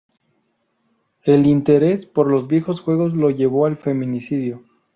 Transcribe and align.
el 1.25 1.45
interés 1.45 2.07
por 2.07 2.27
los 2.27 2.47
videos 2.47 2.81
juegos 2.81 3.15
la 3.15 3.29
llevó 3.29 3.67
al 3.67 3.77
feminismo 3.77 4.63